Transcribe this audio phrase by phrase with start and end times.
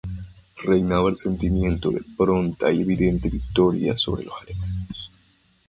[0.65, 5.11] Reinaba el sentimiento de una pronta y evidente victoria sobre los alemanes.